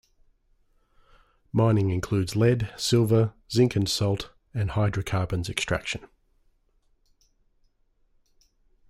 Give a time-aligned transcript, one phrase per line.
[1.53, 6.07] Mining includes lead, silver, zinc and salt, and hydrocarbons extraction.